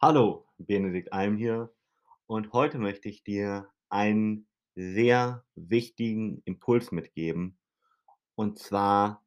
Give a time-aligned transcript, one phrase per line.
[0.00, 1.70] Hallo, Benedikt Alm hier
[2.26, 7.58] und heute möchte ich dir einen sehr wichtigen Impuls mitgeben,
[8.36, 9.24] und zwar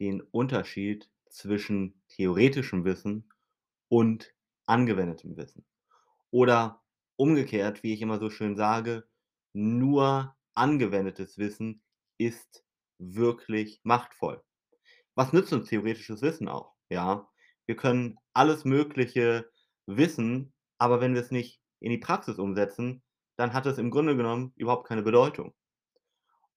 [0.00, 3.30] den Unterschied zwischen theoretischem Wissen
[3.88, 4.34] und
[4.66, 5.66] angewendetem Wissen.
[6.30, 6.82] Oder
[7.16, 9.08] umgekehrt, wie ich immer so schön sage:
[9.54, 11.82] „Nur angewendetes Wissen
[12.18, 12.64] ist
[12.98, 14.42] wirklich machtvoll.“
[15.14, 17.28] Was nützt uns theoretisches Wissen auch, ja?
[17.66, 19.50] Wir können alles Mögliche
[19.86, 23.02] wissen, aber wenn wir's nicht in die Praxis umsetzen,
[23.36, 25.54] dann hat es im Grunde genommen überhaupt keine Bedeutung.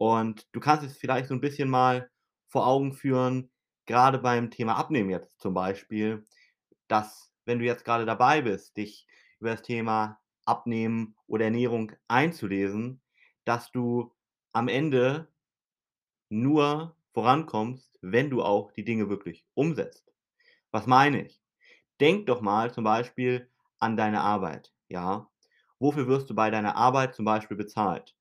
[0.00, 2.10] Und du kannst es vielleicht so 'n bisschen mal
[2.48, 3.50] vor Augen führen,
[3.86, 6.24] grade beim Thema Abnehmen jetzt zum Beispiel,
[6.88, 9.06] dass, wenn du jetzt grade dabei bist, dich
[9.40, 13.00] über das Thema Abnehmen oder Ernährung einzulesen,
[13.44, 14.12] dass du
[14.52, 15.28] am Ende
[16.30, 20.12] nur vorankommst, wenn du auch die Dinge wirklich umsetzt.
[20.72, 21.41] Was meine ich?
[22.02, 25.30] Denk doch mal zum Beispiel an deine Arbeit, ja?
[25.78, 28.14] Wofür wirst du bei deiner Arbeit zum Beispiel bezahlt?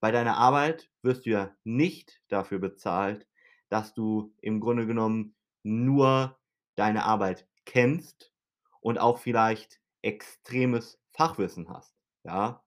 [0.00, 3.26] Bei deiner Arbeit wirst du ja nicht dafür bezahlt,
[3.70, 6.38] dass du im Grunde genommen nur
[6.76, 8.32] deine Arbeit kennst
[8.80, 12.62] und auch vielleicht extremes Fachwissen hast, ja?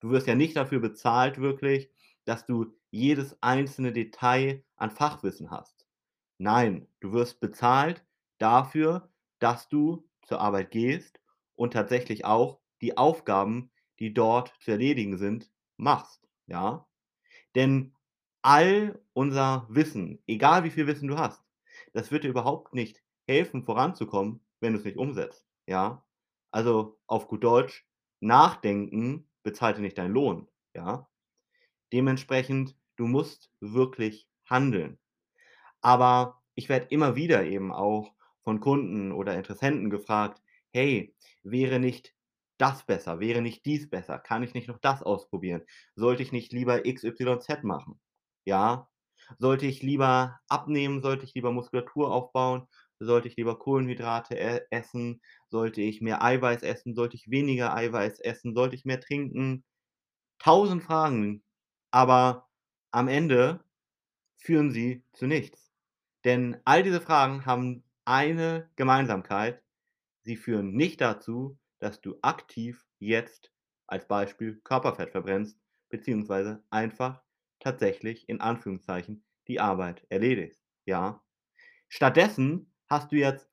[0.00, 1.90] Du wirst ja nicht dafür bezahlt wirklich,
[2.26, 5.86] dass du jedes einzelne Detail an Fachwissen hast.
[6.38, 8.04] Nein, du wirst bezahlt
[8.38, 9.10] dafür,
[9.44, 11.20] dass du zur Arbeit gehst
[11.56, 13.70] und tatsächlich auch die Aufgaben,
[14.00, 16.88] die dort zu erledigen sind, machst, ja?
[17.54, 17.94] Denn
[18.42, 21.44] all unser Wissen, egal wie viel Wissen du hast,
[21.92, 26.04] das wird dir überhaupt nicht helfen, voranzukommen, wenn du's nicht umsetzt, ja?
[26.50, 27.86] Also, auf gut Deutsch:
[28.20, 31.08] Nachdenken bezahlt dir nicht deinen Lohn, ja?
[31.92, 34.98] Dementsprechend, du musst wirklich handeln.
[35.82, 38.14] Aber ich werde immer wieder eben auch
[38.44, 40.40] von Kunden oder Interessenten gefragt:
[40.72, 42.14] „Hey, wäre nicht
[42.58, 43.20] das besser?
[43.20, 44.18] Wäre nicht dies besser?
[44.18, 45.62] Kann ich nicht noch das ausprobieren?
[45.96, 48.00] Sollte ich nicht lieber XYZ machen?“
[48.46, 48.88] Ja?
[49.38, 51.02] Sollte ich lieber abnehmen?
[51.02, 52.68] Sollte ich lieber Muskulatur aufbauen?
[53.00, 55.20] Sollte ich lieber Kohlenhydrate e essen?
[55.48, 56.94] Sollte ich mehr Eiweiß essen?
[56.94, 58.54] Sollte ich weniger Eiweiß essen?
[58.54, 59.64] Sollte ich mehr trinken?
[60.38, 61.42] 1.000 Fragen,
[61.92, 62.48] aber
[62.92, 63.64] am Ende
[64.36, 65.72] führen sie zu nichts.
[66.24, 69.62] Denn all diese Fragen haben eine Gemeinsamkeit:
[70.22, 73.52] Sie führen nicht dazu, dass du aktiv jetzt
[73.86, 75.58] als Beispiel Körperfett verbrennst,
[75.90, 77.22] beziehungsweise einfach
[77.60, 81.22] tatsächlich in Anführungszeichen die Arbeit erledigst, ja?
[81.88, 83.48] Stattdessen hast du jetzt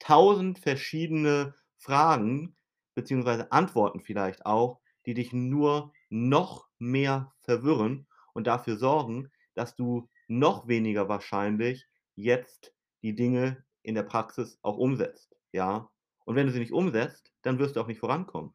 [0.00, 2.56] 1.000 verschiedene Fragen
[2.94, 10.08] beziehungsweise Antworten vielleicht auch, die dich nur noch mehr verwirren und dafür sorgen, dass du
[10.28, 15.88] noch weniger wahrscheinlich jetzt die Dinge in der Praxis auch umsetzt, ja?
[16.24, 18.52] Und wenn du sie nicht umsetzt, dann wirst du auch nicht vorankommen.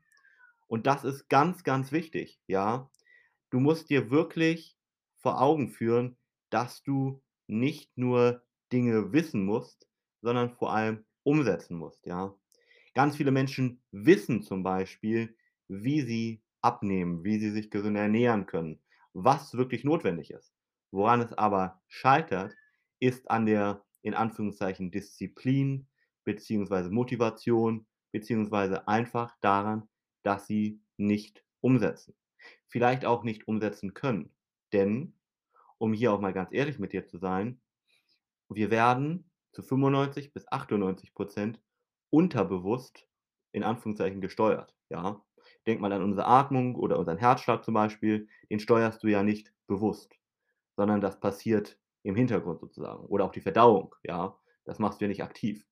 [0.67, 2.89] Und das ist ganz, ganz wichtig, ja?
[3.51, 4.77] Du musst dir wirklich
[5.17, 6.17] vor Augen führen,
[6.49, 9.87] dass du nicht nur Dinge wissen musst,
[10.21, 12.35] sondern vor allem umsetzen musst, ja?
[12.95, 15.35] Ganz viele Menschen wissen zum Beispiel,
[15.67, 18.81] wie sie abnehmen, wie sie sich gesünder ernähren können,
[19.13, 20.53] was wirklich notwendig ist.
[20.91, 22.55] Woran es aber scheitert,
[22.99, 25.87] ist an der, in Anführungszeichen, Disziplin
[26.23, 29.87] beziehungsweise Motivation beziehungsweise einfach daran,
[30.23, 32.15] dass sie nicht umsetzen.
[32.67, 34.33] Vielleicht auch nicht umsetzen können,
[34.73, 35.15] denn,
[35.77, 37.61] um hier auch mal ganz ehrlich mit dir zu sein,
[38.49, 41.61] wir werden zu 95 bis 98 %
[42.11, 43.07] unterbewusst
[43.51, 45.23] in Anführungszeichen gesteuert, ja?
[45.67, 49.53] Denk mal an unsere Atmung oder unseren Herzschlag zum Beispiel, den steuerst du ja nicht
[49.67, 50.19] bewusst,
[50.77, 54.37] sondern das passiert im Hintergrund sozusagen oder auch die Verdauung, ja?
[54.65, 55.65] Das machst du ja nicht aktiv.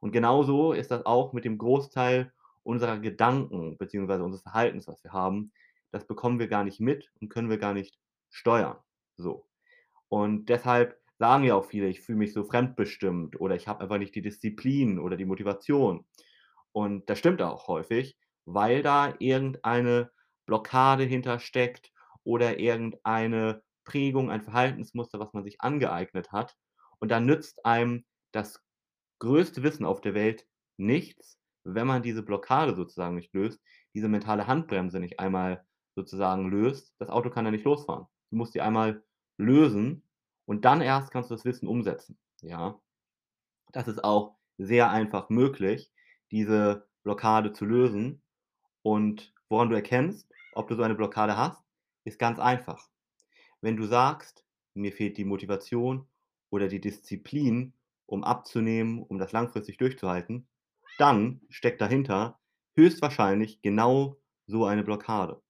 [0.00, 5.12] Und genauso ist das auch mit dem Großteil unserer Gedanken beziehungsweise unseres Verhaltens, was wir
[5.12, 5.52] haben.
[5.90, 7.98] Das bekommen wir gar nicht mit und können wir gar nicht
[8.30, 8.78] steuern,
[9.16, 9.46] so.
[10.08, 13.98] Und deshalb sagen ja auch viele: „Ich fühle mich so fremdbestimmt“ oder „Ich habe einfach
[13.98, 16.06] nicht die Disziplin oder die Motivation.“
[16.72, 20.12] Und das stimmt auch häufig, weil da irgendeine
[20.46, 21.92] Blockade hintersteckt
[22.24, 26.56] oder irgendeine Prägung, ein Verhaltensmuster, was man sich angeeignet hat.
[26.98, 28.62] Und dann nützt einem das
[29.20, 30.46] größte Wissen auf der Welt
[30.76, 33.60] nichts, wenn man diese Blockade sozusagen nicht löst,
[33.94, 35.64] diese mentale Handbremse nicht einmal
[35.94, 36.94] sozusagen löst.
[36.98, 38.06] Das Auto kann dann nicht losfahren.
[38.30, 39.02] Du musst die einmal
[39.38, 40.02] lösen
[40.46, 42.78] und dann erst kannst du das Wissen umsetzen, ja?
[43.72, 45.92] Das ist auch sehr einfach möglich,
[46.30, 48.22] diese Blockade zu lösen.
[48.82, 51.62] Und woran du erkennst, ob du so eine Blockade hast,
[52.04, 52.88] ist ganz einfach.
[53.64, 54.44] Wenn du sagst:
[54.74, 56.06] „Mir fehlt die Motivation
[56.50, 57.74] oder die Disziplin,
[58.06, 60.46] um abzunehmen, um das langfristig durchzuhalten“,
[60.98, 62.38] dann steckt dahinter,
[62.76, 65.42] höchstwahrscheinlich genau so eine Blockade.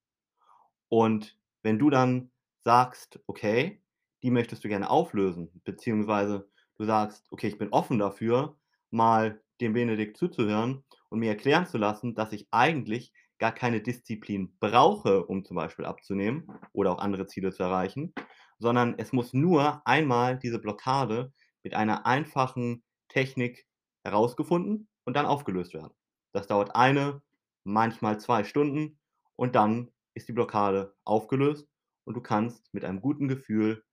[0.89, 2.31] Und wenn du dann
[2.65, 3.83] sagst: „Okay,
[4.23, 8.57] die möchtest du gerne auflösen“, beziehungsweise du sagst: „Okay, ich bin offen dafür,
[8.91, 14.57] mal dem Benedikt zuzuhören und mir erklären zu lassen, dass ich eigentlich gar keine Disziplin
[14.61, 18.15] brauche, um zum Beispiel abzunehmen oder auch andere Ziele zu erreichen,
[18.59, 21.33] sondern es muss nur einmal diese Blockade
[21.63, 23.67] mit einer einfachen Technik
[24.05, 25.95] herausgefunden und dann aufgelöst werden.“
[26.33, 27.23] Das dauert 1,
[27.65, 28.99] manchmal 2 Stunden
[29.37, 31.69] und dann ist die Blockade aufgelöst
[32.05, 33.85] und du kannst mit einem guten Gefühl,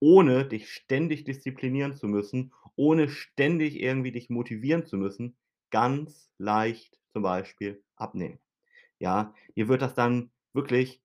[0.00, 5.36] ohne dich ständig disziplinieren zu müssen, ohne ständig irgendwie dich motivieren zu müssen,
[5.70, 8.40] ganz leicht zum Beispiel abnehmen.
[8.98, 11.02] Ja, dir wird das dann wirklich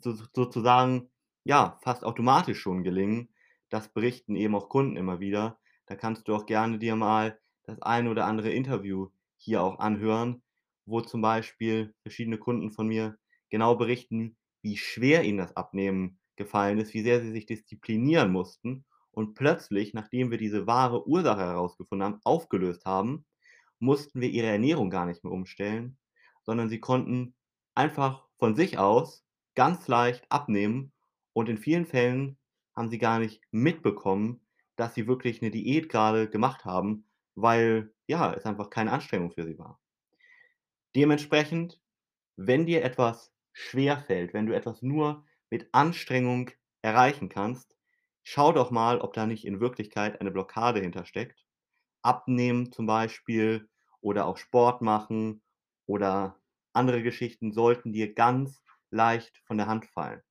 [0.00, 1.10] sozusagen,
[1.44, 3.28] ja, fast automatisch schon gelingen.
[3.70, 5.58] Das berichten eben auch Kunden immer wieder.
[5.86, 10.42] Da kannst du auch gerne dir mal das ein oder andere Interview hier auch anhören,
[10.86, 13.18] wo zum Beispiel verschiedene Kunden von mir
[13.50, 18.84] genau berichten, wie schwer ihnen das Abnehmen gefallen ist, wie sehr sie sich disziplinieren mussten
[19.12, 23.24] und plötzlich, nachdem wir diese wahre Ursache herausgefunden haben, aufgelöst haben,
[23.78, 25.98] mussten wir ihre Ernährung gar nicht mehr umstellen,
[26.44, 27.34] sondern sie konnten
[27.74, 29.24] einfach von sich aus
[29.56, 30.92] ganz leicht abnehmen
[31.34, 32.38] und in vielen Fällen
[32.76, 34.46] haben sie gar nicht mitbekommen,
[34.76, 37.06] dass sie wirklich 'ne Diät grade gemacht haben,
[37.36, 39.78] weil, ja, es einfach keine Anstrengung für sie war.
[40.96, 41.80] Dementsprechend,
[42.36, 46.50] wenn dir etwas schwerfällt, wenn du etwas nur mit Anstrengung
[46.82, 47.76] erreichen kannst,
[48.24, 51.46] schau doch mal, ob da nicht in Wirklichkeit eine Blockade hintersteckt.
[52.02, 53.70] Abnehmen zum Beispiel
[54.02, 55.43] oder auch Sport machen
[55.86, 56.40] oder
[56.72, 60.22] andere Geschichten sollten dir ganz leicht von der Hand fallen.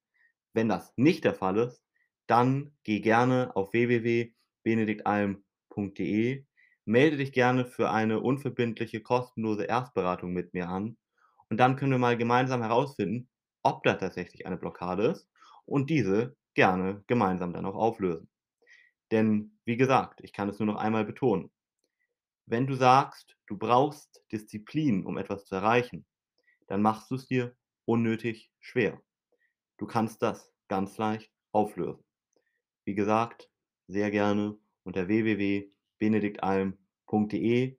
[0.53, 1.83] Wenn das nicht der Fall ist,
[2.27, 6.45] dann geh gerne auf www.benediktalm.de,
[6.85, 10.97] melde dich gerne für eine unverbindliche, kostenlose Erstberatung mit mir an
[11.49, 13.29] und dann können wir mal gemeinsam herausfinden,
[13.63, 15.27] ob da tatsächlich eine Blockade ist
[15.65, 18.29] und diese gerne gemeinsam dann auch auflösen.
[19.11, 21.51] Denn wie gesagt, ich kann es nur noch einmal betonen:
[22.45, 26.05] Wenn du sagst, du brauchst Disziplin, um etwas zu erreichen,
[26.67, 27.55] dann machst du's dir
[27.85, 29.01] unnötig schwer.
[29.77, 32.03] Du kannst das ganz leicht auflösen.
[32.85, 33.49] Wie gesagt,
[33.87, 37.77] sehr gerne unter www.benediktalm.de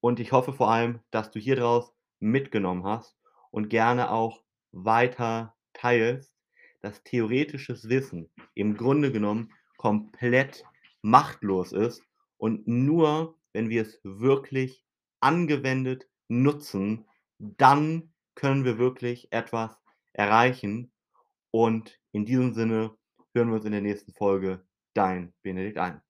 [0.00, 3.16] und ich hoffe vor allem, dass du hier draus mitgenommen hast
[3.50, 4.42] und gerne auch
[4.72, 6.34] weiter teilst,
[6.82, 10.64] dass theoretisches Wissen im Grunde genommen komplett
[11.02, 12.02] machtlos ist
[12.38, 14.84] und nur, wenn wir es wirklich
[15.20, 17.06] angewendet nutzen,
[17.38, 19.80] dann können wir wirklich etwas
[20.12, 20.92] erreichen.
[21.50, 22.94] Und in diesem Sinne
[23.32, 24.62] hören wir uns in der nächsten Folge.
[24.92, 26.05] Dein Benedikt Alm.